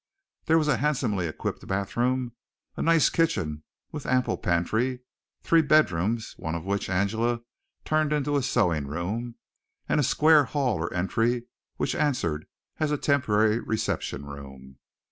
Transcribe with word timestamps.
There 0.45 0.57
was 0.57 0.67
a 0.67 0.77
handsomely 0.77 1.27
equipped 1.27 1.67
bathroom, 1.67 2.31
a 2.75 2.81
nice 2.81 3.07
kitchen 3.11 3.61
with 3.91 4.07
ample 4.07 4.35
pantry, 4.35 5.01
three 5.43 5.61
bedrooms, 5.61 6.33
one 6.39 6.55
of 6.55 6.65
which 6.65 6.89
Angela 6.89 7.41
turned 7.85 8.11
into 8.11 8.35
a 8.35 8.41
sewing 8.41 8.87
room, 8.87 9.35
and 9.87 9.99
a 9.99 10.03
square 10.03 10.45
hall 10.45 10.77
or 10.77 10.91
entry 10.91 11.43
which 11.77 11.93
answered 11.93 12.47
as 12.79 12.89
a 12.89 12.97
temporary 12.97 13.59
reception 13.59 14.25
room. 14.25 14.79